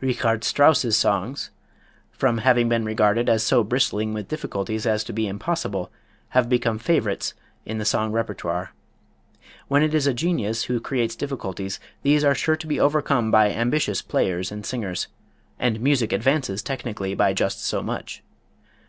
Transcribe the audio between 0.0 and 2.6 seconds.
Richard Strauss's songs, from